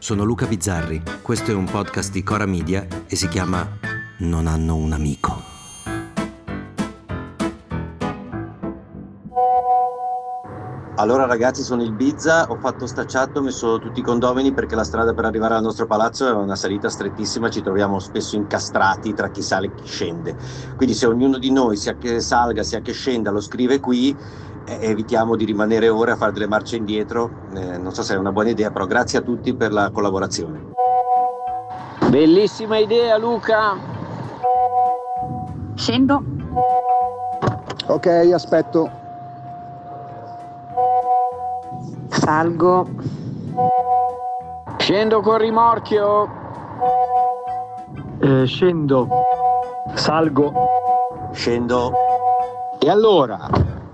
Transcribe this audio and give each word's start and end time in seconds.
sono 0.00 0.24
Luca 0.24 0.46
Bizzarri, 0.46 1.02
questo 1.20 1.50
è 1.50 1.54
un 1.54 1.66
podcast 1.66 2.10
di 2.10 2.22
Cora 2.22 2.46
Media 2.46 2.86
e 3.06 3.16
si 3.16 3.28
chiama 3.28 3.68
Non 4.20 4.46
hanno 4.46 4.74
un 4.74 4.92
amico. 4.92 5.50
Allora 10.96 11.24
ragazzi 11.24 11.62
sono 11.62 11.82
il 11.82 11.92
Bizza, 11.92 12.50
ho 12.50 12.56
fatto 12.56 12.86
stacciato, 12.86 13.38
ho 13.38 13.42
messo 13.42 13.78
tutti 13.78 14.00
i 14.00 14.02
condomini 14.02 14.52
perché 14.52 14.74
la 14.74 14.84
strada 14.84 15.14
per 15.14 15.24
arrivare 15.24 15.54
al 15.54 15.62
nostro 15.62 15.86
palazzo 15.86 16.26
è 16.26 16.32
una 16.32 16.56
salita 16.56 16.90
strettissima, 16.90 17.48
ci 17.48 17.62
troviamo 17.62 17.98
spesso 17.98 18.36
incastrati 18.36 19.14
tra 19.14 19.30
chi 19.30 19.40
sale 19.40 19.66
e 19.66 19.74
chi 19.74 19.86
scende. 19.86 20.36
Quindi 20.76 20.94
se 20.94 21.06
ognuno 21.06 21.38
di 21.38 21.50
noi, 21.50 21.76
sia 21.76 21.96
che 21.96 22.20
salga 22.20 22.62
sia 22.62 22.80
che 22.80 22.92
scenda, 22.92 23.30
lo 23.30 23.40
scrive 23.40 23.80
qui, 23.80 24.14
evitiamo 24.64 25.36
di 25.36 25.44
rimanere 25.44 25.88
ore 25.88 26.12
a 26.12 26.16
fare 26.16 26.32
delle 26.32 26.46
marce 26.46 26.76
indietro. 26.76 27.30
Eh, 27.54 27.78
non 27.78 27.92
so 27.92 28.02
se 28.02 28.14
è 28.14 28.18
una 28.18 28.32
buona 28.32 28.50
idea, 28.50 28.70
però 28.70 28.86
grazie 28.86 29.18
a 29.18 29.22
tutti 29.22 29.54
per 29.54 29.72
la 29.72 29.90
collaborazione. 29.90 30.72
Bellissima 32.08 32.78
idea 32.78 33.16
Luca! 33.18 33.76
Scendo. 35.74 36.22
Ok, 37.86 38.06
aspetto. 38.34 38.90
Salgo. 42.08 42.86
Scendo 44.78 45.20
con 45.20 45.38
rimorchio. 45.38 46.28
Eh, 48.20 48.44
scendo. 48.44 49.08
Salgo. 49.94 50.52
Scendo. 51.32 51.92
E 52.78 52.90
allora 52.90 53.48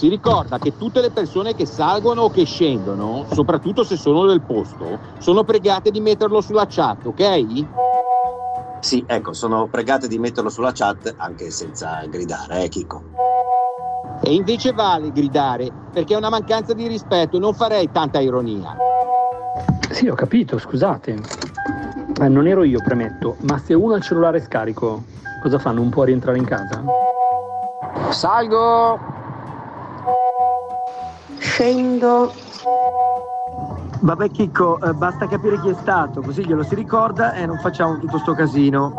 si 0.00 0.08
ricorda 0.08 0.56
che 0.56 0.78
tutte 0.78 1.02
le 1.02 1.10
persone 1.10 1.54
che 1.54 1.66
salgono 1.66 2.22
o 2.22 2.30
che 2.30 2.46
scendono, 2.46 3.26
soprattutto 3.32 3.84
se 3.84 3.98
sono 3.98 4.24
del 4.24 4.40
posto, 4.40 4.98
sono 5.18 5.44
pregate 5.44 5.90
di 5.90 6.00
metterlo 6.00 6.40
sulla 6.40 6.64
chat, 6.66 7.04
ok? 7.04 7.66
Sì, 8.80 9.04
ecco, 9.06 9.34
sono 9.34 9.66
pregate 9.66 10.08
di 10.08 10.18
metterlo 10.18 10.48
sulla 10.48 10.72
chat 10.72 11.12
anche 11.18 11.50
senza 11.50 12.02
gridare, 12.06 12.62
eh, 12.62 12.68
Chico. 12.70 13.02
E 14.22 14.32
invece 14.32 14.72
vale 14.72 15.12
gridare, 15.12 15.70
perché 15.92 16.14
è 16.14 16.16
una 16.16 16.30
mancanza 16.30 16.72
di 16.72 16.86
rispetto, 16.88 17.38
non 17.38 17.52
farei 17.52 17.90
tanta 17.92 18.20
ironia. 18.20 18.74
Sì, 19.90 20.08
ho 20.08 20.14
capito, 20.14 20.56
scusate. 20.56 21.20
Eh, 22.22 22.28
non 22.28 22.46
ero 22.46 22.62
io, 22.62 22.80
premetto, 22.82 23.36
ma 23.40 23.58
se 23.58 23.74
uno 23.74 23.92
ha 23.92 23.96
il 23.98 24.02
cellulare 24.02 24.40
scarico, 24.40 25.04
cosa 25.42 25.58
fa? 25.58 25.72
Non 25.72 25.90
può 25.90 26.04
rientrare 26.04 26.38
in 26.38 26.46
casa? 26.46 26.82
Salgo. 28.08 29.19
Scendo. 31.60 32.32
Vabbè 34.00 34.30
Chicco, 34.30 34.80
eh, 34.80 34.94
basta 34.94 35.28
capire 35.28 35.60
chi 35.60 35.68
è 35.68 35.74
stato, 35.74 36.22
così 36.22 36.46
glielo 36.46 36.62
si 36.62 36.74
ricorda 36.74 37.34
e 37.34 37.44
non 37.44 37.58
facciamo 37.58 37.98
tutto 37.98 38.16
sto 38.16 38.32
casino. 38.32 38.94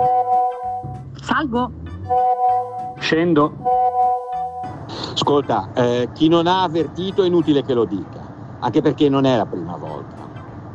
Salgo. 1.20 1.72
Scendo. 3.00 3.56
Ascolta, 5.12 5.70
eh, 5.74 6.10
chi 6.14 6.28
non 6.28 6.46
ha 6.46 6.62
avvertito 6.62 7.24
è 7.24 7.26
inutile 7.26 7.64
che 7.64 7.74
lo 7.74 7.86
dica, 7.86 8.22
anche 8.60 8.80
perché 8.84 9.10
non 9.10 9.26
è 9.26 9.36
la 9.36 9.48
prima 9.48 9.76
volta. 9.76 10.30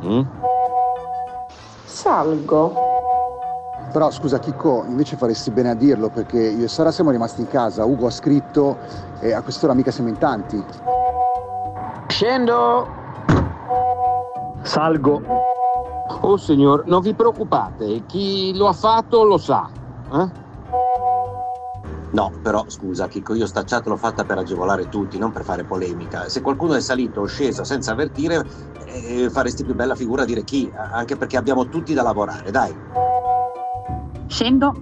Mm? 0.06 0.22
Salgo. 1.84 2.74
Però 3.92 4.10
scusa 4.10 4.40
Chicco, 4.40 4.84
invece 4.88 5.16
faresti 5.16 5.52
bene 5.52 5.70
a 5.70 5.74
dirlo 5.74 6.08
perché 6.08 6.48
io 6.48 6.64
e 6.64 6.68
Sara 6.68 6.90
siamo 6.90 7.12
rimasti 7.12 7.42
in 7.42 7.48
casa, 7.48 7.84
Ugo 7.84 8.08
ha 8.08 8.10
scritto 8.10 8.76
e 9.20 9.32
a 9.32 9.40
quest'ora 9.42 9.72
mica 9.72 9.92
siamo 9.92 10.08
in 10.08 10.18
tanti. 10.18 10.64
Scendo. 12.16 12.88
Salgo. 14.62 15.20
Oh 16.22 16.38
signor, 16.38 16.86
non 16.86 17.02
vi 17.02 17.12
preoccupate, 17.12 18.04
chi 18.06 18.56
lo 18.56 18.68
ha 18.68 18.72
fatto 18.72 19.22
lo 19.22 19.36
sa. 19.36 19.68
Eh? 20.14 20.30
No, 22.12 22.32
però 22.40 22.64
scusa 22.68 23.06
Chico, 23.06 23.34
io 23.34 23.46
sta 23.46 23.64
chat 23.64 23.86
l'ho 23.86 23.98
fatta 23.98 24.24
per 24.24 24.38
agevolare 24.38 24.88
tutti, 24.88 25.18
non 25.18 25.30
per 25.30 25.44
fare 25.44 25.64
polemica. 25.64 26.30
Se 26.30 26.40
qualcuno 26.40 26.72
è 26.72 26.80
salito 26.80 27.20
o 27.20 27.26
sceso 27.26 27.64
senza 27.64 27.92
avvertire, 27.92 28.42
eh, 28.86 29.28
faresti 29.28 29.64
più 29.64 29.74
bella 29.74 29.94
figura 29.94 30.22
a 30.22 30.24
dire 30.24 30.42
chi, 30.42 30.72
anche 30.74 31.18
perché 31.18 31.36
abbiamo 31.36 31.68
tutti 31.68 31.92
da 31.92 32.02
lavorare, 32.02 32.50
dai. 32.50 32.74
Scendo. 34.26 34.74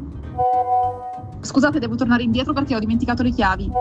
Scusate, 1.40 1.80
devo 1.80 1.96
tornare 1.96 2.22
indietro 2.22 2.52
perché 2.52 2.76
ho 2.76 2.78
dimenticato 2.78 3.24
le 3.24 3.30
chiavi. 3.30 3.72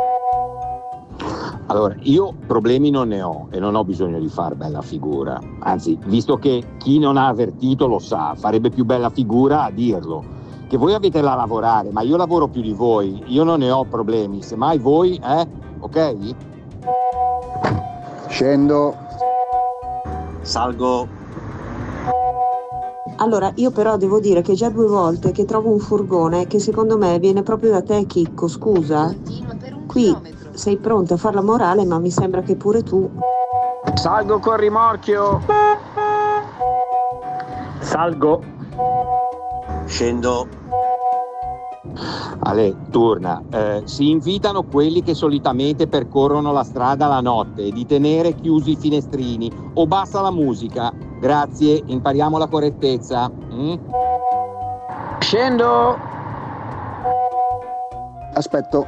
Allora, 1.74 1.96
io 2.02 2.36
problemi 2.46 2.92
non 2.92 3.08
ne 3.08 3.24
ho 3.24 3.48
e 3.50 3.60
non 3.60 3.74
ho 3.74 3.84
bisogno 3.84 4.20
di 4.20 4.28
far 4.28 4.54
bella 4.54 4.84
figura. 4.84 5.42
Anzi, 5.62 5.98
visto 6.06 6.38
che 6.38 6.64
chi 6.78 7.00
non 7.00 7.18
ha 7.18 7.26
avvertito 7.30 7.88
lo 7.88 7.98
sa, 7.98 8.36
farebbe 8.36 8.70
più 8.70 8.86
bella 8.86 9.10
figura 9.10 9.64
a 9.64 9.72
dirlo. 9.72 10.24
Che 10.68 10.78
voi 10.78 10.94
avete 10.94 11.20
da 11.20 11.34
lavorare, 11.34 11.90
ma 11.92 12.02
io 12.02 12.16
lavoro 12.16 12.48
più 12.48 12.62
di 12.62 12.74
voi, 12.74 13.24
io 13.26 13.44
non 13.44 13.58
ne 13.58 13.72
ho 13.72 13.86
problemi, 13.86 14.44
semmai 14.44 14.78
voi, 14.78 15.16
eh? 15.16 15.48
Ok? 15.80 16.36
Scendo. 18.28 18.96
Salgo. 20.42 21.08
Allora, 23.16 23.52
io 23.56 23.72
però 23.72 23.98
devo 23.98 24.20
dire 24.20 24.44
che 24.44 24.54
già 24.54 24.70
due 24.70 24.86
volte 24.86 25.32
che 25.32 25.46
trovo 25.46 25.72
un 25.72 25.80
furgone 25.80 26.46
che 26.46 26.60
secondo 26.60 27.00
me 27.00 27.18
viene 27.18 27.42
proprio 27.42 27.72
da 27.72 27.82
te, 27.82 28.06
Chicco, 28.06 28.48
scusa. 28.48 29.12
Qui 29.88 30.16
sei 30.54 30.78
pronto 30.78 31.14
a 31.16 31.18
far 31.18 31.34
la 31.34 31.42
morale, 31.42 31.86
ma 31.86 32.00
mi 32.00 32.12
sembra 32.12 32.42
che 32.42 32.56
pure 32.56 32.84
tu. 32.84 33.10
Salgo 33.96 34.40
con 34.40 34.58
rimorchio. 34.58 35.42
Salgo. 37.80 38.42
Scendo. 39.86 40.48
Ale, 42.40 42.76
torna. 42.90 43.42
Eh, 43.52 43.82
si 43.86 44.10
invitano 44.10 44.64
quelli 44.64 45.04
che 45.04 45.14
solitamente 45.14 45.88
percorrono 45.88 46.52
la 46.52 46.64
strada 46.64 47.08
la 47.08 47.22
notte 47.22 47.70
di 47.70 47.86
tenere 47.86 48.34
chiusi 48.34 48.72
i 48.72 48.76
finestrini 48.76 49.52
o 49.76 49.86
basta 49.86 50.22
la 50.22 50.32
musica. 50.32 50.92
Grazie, 51.20 51.82
impariamo 51.86 52.38
la 52.38 52.48
correttezza. 52.48 53.30
mm? 53.30 53.74
Scendo. 55.20 55.98
Aspetto. 58.34 58.88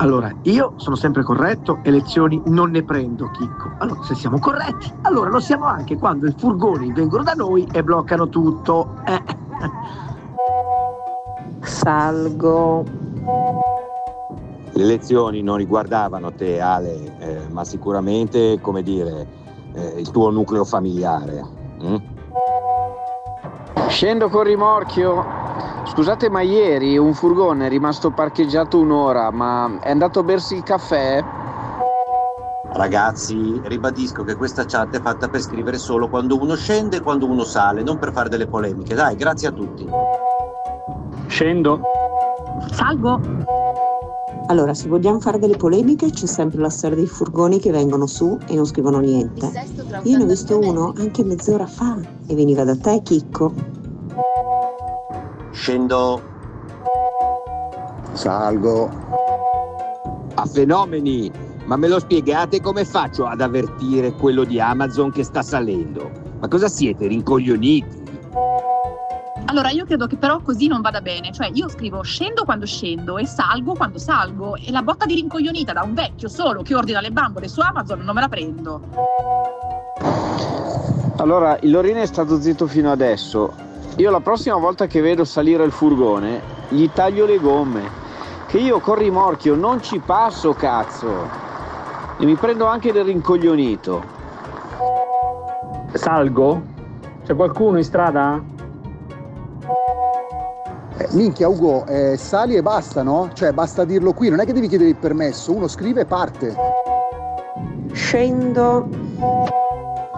Allora, 0.00 0.32
io 0.42 0.74
sono 0.76 0.94
sempre 0.94 1.24
corretto 1.24 1.80
e 1.82 1.90
lezioni 1.90 2.40
non 2.46 2.70
ne 2.70 2.84
prendo, 2.84 3.30
Chicco. 3.32 3.72
Allora, 3.78 4.00
se 4.04 4.14
siamo 4.14 4.38
corretti, 4.38 4.92
allora 5.02 5.28
lo 5.28 5.40
siamo 5.40 5.64
anche 5.64 5.96
quando 5.96 6.28
i 6.28 6.34
furgoni 6.36 6.92
vengono 6.92 7.24
da 7.24 7.32
noi 7.32 7.66
e 7.72 7.82
bloccano 7.82 8.28
tutto. 8.28 8.94
Eh. 9.04 9.22
Salgo. 11.62 12.84
Le 14.70 14.84
lezioni 14.84 15.42
non 15.42 15.56
riguardavano 15.56 16.32
te, 16.32 16.60
Ale, 16.60 17.18
eh, 17.18 17.48
ma 17.50 17.64
sicuramente, 17.64 18.60
come 18.60 18.84
dire, 18.84 19.26
eh, 19.74 19.94
il 19.98 20.08
tuo 20.12 20.30
nucleo 20.30 20.64
familiare. 20.64 21.44
mm? 21.82 21.96
Scendo 23.88 24.28
con 24.28 24.44
rimorchio. 24.44 25.37
Scusate, 25.98 26.30
ma 26.30 26.42
ieri 26.42 26.96
un 26.96 27.12
furgone 27.12 27.66
è 27.66 27.68
rimasto 27.68 28.12
parcheggiato 28.12 28.78
un'ora, 28.78 29.32
ma 29.32 29.80
è 29.80 29.90
andato 29.90 30.20
a 30.20 30.22
bersi 30.22 30.54
il 30.54 30.62
caffè? 30.62 31.24
Ragazzi, 32.70 33.60
ribadisco 33.64 34.22
che 34.22 34.36
questa 34.36 34.64
chat 34.64 34.96
è 34.96 35.00
fatta 35.00 35.26
per 35.26 35.40
scrivere 35.40 35.76
solo 35.76 36.08
quando 36.08 36.40
uno 36.40 36.54
scende 36.54 36.98
e 36.98 37.00
quando 37.00 37.26
uno 37.26 37.42
sale, 37.42 37.82
non 37.82 37.98
per 37.98 38.12
fare 38.12 38.28
delle 38.28 38.46
polemiche. 38.46 38.94
Dai, 38.94 39.16
grazie 39.16 39.48
a 39.48 39.50
tutti. 39.50 39.88
Scendo. 41.26 41.80
Salgo. 42.70 43.20
Allora, 44.46 44.74
se 44.74 44.86
vogliamo 44.86 45.18
fare 45.18 45.40
delle 45.40 45.56
polemiche, 45.56 46.10
c'è 46.10 46.26
sempre 46.26 46.60
la 46.60 46.70
storia 46.70 46.94
dei 46.94 47.08
furgoni 47.08 47.58
che 47.58 47.72
vengono 47.72 48.06
su 48.06 48.38
e 48.46 48.54
non 48.54 48.66
scrivono 48.66 49.00
niente. 49.00 49.50
Io 50.04 50.16
ne 50.16 50.22
ho 50.22 50.26
visto 50.26 50.60
uno 50.60 50.92
anche 50.96 51.24
mezz'ora 51.24 51.66
fa 51.66 51.98
e 52.24 52.34
veniva 52.36 52.62
da 52.62 52.76
te, 52.76 53.02
Chicco. 53.02 53.77
Scendo. 55.68 56.22
Salgo. 58.14 58.88
A 60.32 60.46
fenomeni! 60.46 61.30
Ma 61.66 61.76
me 61.76 61.88
lo 61.88 61.98
spiegate 61.98 62.62
come 62.62 62.86
faccio 62.86 63.26
ad 63.26 63.42
avvertire 63.42 64.12
quello 64.12 64.44
di 64.44 64.58
Amazon 64.58 65.10
che 65.10 65.24
sta 65.24 65.42
salendo? 65.42 66.10
Ma 66.40 66.48
cosa 66.48 66.68
siete, 66.68 67.06
rincoglioniti? 67.06 68.02
Allora, 69.44 69.68
io 69.68 69.84
credo 69.84 70.06
che 70.06 70.16
però 70.16 70.40
così 70.40 70.68
non 70.68 70.80
vada 70.80 71.02
bene. 71.02 71.32
Cioè, 71.32 71.50
io 71.52 71.68
scrivo 71.68 72.00
scendo 72.00 72.44
quando 72.44 72.64
scendo 72.64 73.18
e 73.18 73.26
salgo 73.26 73.74
quando 73.74 73.98
salgo. 73.98 74.56
E 74.56 74.70
la 74.70 74.80
botta 74.80 75.04
di 75.04 75.16
rincoglionita 75.16 75.74
da 75.74 75.82
un 75.82 75.92
vecchio 75.92 76.30
solo 76.30 76.62
che 76.62 76.74
ordina 76.74 77.02
le 77.02 77.10
bambole 77.10 77.46
su 77.46 77.60
Amazon 77.60 78.00
non 78.00 78.14
me 78.14 78.22
la 78.22 78.28
prendo. 78.28 78.80
Allora, 81.16 81.58
il 81.60 81.70
Lorino 81.70 82.00
è 82.00 82.06
stato 82.06 82.40
zitto 82.40 82.66
fino 82.66 82.90
adesso. 82.90 83.67
Io 83.98 84.12
la 84.12 84.20
prossima 84.20 84.54
volta 84.54 84.86
che 84.86 85.00
vedo 85.00 85.24
salire 85.24 85.64
il 85.64 85.72
furgone, 85.72 86.40
gli 86.68 86.88
taglio 86.92 87.26
le 87.26 87.40
gomme. 87.40 87.82
Che 88.46 88.56
io 88.56 88.78
con 88.78 88.94
rimorchio 88.94 89.56
non 89.56 89.82
ci 89.82 89.98
passo, 89.98 90.52
cazzo. 90.52 91.08
E 92.16 92.24
mi 92.24 92.36
prendo 92.36 92.66
anche 92.66 92.92
del 92.92 93.06
rincoglionito. 93.06 94.00
Salgo. 95.94 96.62
C'è 97.24 97.34
qualcuno 97.34 97.78
in 97.78 97.84
strada? 97.84 98.40
Eh, 100.96 101.08
minchia 101.10 101.48
Ugo, 101.48 101.84
eh, 101.86 102.16
sali 102.16 102.54
e 102.54 102.62
basta, 102.62 103.02
no? 103.02 103.30
Cioè 103.32 103.50
basta 103.50 103.84
dirlo 103.84 104.12
qui, 104.12 104.28
non 104.28 104.38
è 104.38 104.46
che 104.46 104.52
devi 104.52 104.68
chiedere 104.68 104.90
il 104.90 104.96
permesso, 104.96 105.52
uno 105.52 105.66
scrive 105.66 106.02
e 106.02 106.06
parte. 106.06 106.54
Scendo. 107.90 109.67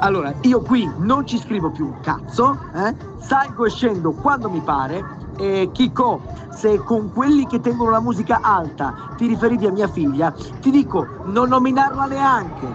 Allora, 0.00 0.32
io 0.42 0.60
qui 0.62 0.90
non 0.98 1.26
ci 1.26 1.38
scrivo 1.38 1.70
più 1.70 1.84
un 1.86 2.00
cazzo, 2.00 2.58
eh? 2.74 2.94
salgo 3.18 3.66
e 3.66 3.70
scendo 3.70 4.12
quando 4.12 4.48
mi 4.48 4.60
pare. 4.60 5.18
E 5.36 5.68
Chico, 5.72 6.22
se 6.52 6.78
con 6.78 7.12
quelli 7.12 7.46
che 7.46 7.60
tengono 7.60 7.90
la 7.90 8.00
musica 8.00 8.40
alta 8.42 9.12
ti 9.16 9.26
riferivi 9.26 9.66
a 9.66 9.72
mia 9.72 9.88
figlia, 9.88 10.34
ti 10.60 10.70
dico 10.70 11.06
non 11.24 11.48
nominarla 11.48 12.06
neanche. 12.06 12.66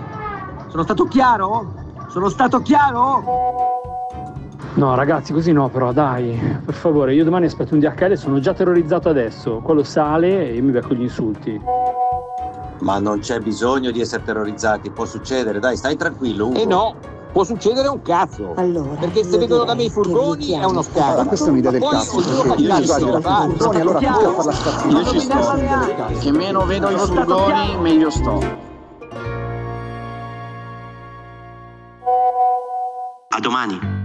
Sono 0.68 0.84
stato 0.84 1.06
chiaro? 1.06 1.74
Sono 2.10 2.30
stato 2.30 2.62
chiaro? 2.62 3.24
No, 4.76 4.94
ragazzi, 4.94 5.34
così 5.34 5.52
no, 5.52 5.70
però 5.70 5.94
dai, 5.94 6.38
per 6.64 6.74
favore, 6.74 7.14
io 7.14 7.24
domani 7.24 7.46
aspetto 7.46 7.74
un 7.74 7.80
DHL 7.80 8.12
e 8.12 8.16
sono 8.18 8.40
già 8.40 8.54
terrorizzato 8.54 9.10
adesso. 9.10 9.62
Quello 9.64 9.84
sale 9.84 10.50
e 10.50 10.56
io 10.56 10.64
mi 10.64 10.72
becco 10.72 10.94
gli 10.94 11.04
insulti. 11.04 11.60
Ma 12.80 13.00
non 13.00 13.20
c'è 13.20 13.40
bisogno 13.40 13.90
di 13.90 14.02
essere 14.02 14.24
terrorizzati, 14.24 14.92
può 14.92 15.06
succedere, 15.06 15.60
dai, 15.60 15.78
stai 15.78 15.96
tranquillo. 15.96 16.48
Ugo. 16.48 16.60
E 16.60 16.66
no, 16.66 16.96
può 17.36 17.44
succedere 17.44 17.90
un 17.90 18.02
cazzo. 18.02 18.54
Allora, 18.56 18.96
Perché 18.98 19.26
se 19.26 19.38
vengono 19.38 19.66
da 19.66 19.76
me 19.76 19.84
i 19.84 19.90
furgoni 19.90 20.52
è 20.52 20.64
uno 20.64 20.76
Ma 20.76 20.84
scandalo. 20.84 21.28
questa 21.28 21.48
è 21.48 21.50
un'idea 21.50 21.72
del 21.72 21.82
Poi 21.82 21.90
cazzo, 21.92 22.20
io 22.22 22.42
che 22.56 23.22
fa. 23.22 23.42
furgoni, 23.42 23.80
allora 23.82 24.00
tutti 24.00 24.24
a 24.24 24.32
far 24.32 24.46
la 24.46 24.52
stazione. 24.54 24.94
Io 24.94 25.06
ci 25.10 25.20
sto. 25.20 26.20
Che 26.22 26.32
meno 26.32 26.66
vedo 26.66 26.90
i 26.90 26.98
furgoni, 26.98 27.78
meglio 27.82 28.10
sto. 28.10 28.40
A 33.28 33.40
domani! 33.42 34.05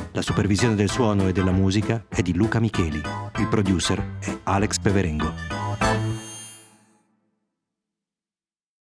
La 0.13 0.21
supervisione 0.21 0.75
del 0.75 0.89
suono 0.89 1.29
e 1.29 1.31
della 1.31 1.53
musica 1.53 2.03
è 2.09 2.21
di 2.21 2.33
Luca 2.33 2.59
Micheli. 2.59 3.01
Il 3.37 3.47
producer 3.47 4.17
è 4.19 4.37
Alex 4.43 4.77
Peverengo. 4.79 5.50